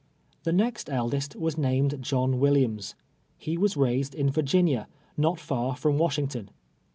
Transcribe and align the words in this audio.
llie 0.47 0.55
next 0.55 0.89
eldest 0.89 1.35
was 1.35 1.59
named 1.59 2.01
John 2.01 2.33
AVillianis. 2.33 2.95
lie 3.45 3.57
was 3.57 3.77
raised 3.77 4.15
in 4.15 4.31
Virginia, 4.31 4.87
not 5.15 5.37
I'ar 5.51 5.75
from 5.75 5.99
AV^asliington. 5.99 6.47